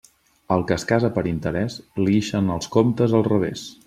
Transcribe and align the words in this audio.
Al 0.53 0.63
que 0.69 0.77
es 0.79 0.85
casa 0.91 1.11
per 1.17 1.23
interés, 1.31 1.75
li 2.05 2.17
ixen 2.21 2.49
els 2.57 2.71
comptes 2.77 3.15
al 3.21 3.27
revés. 3.33 3.67